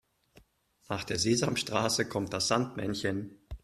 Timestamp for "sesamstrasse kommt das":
1.19-2.47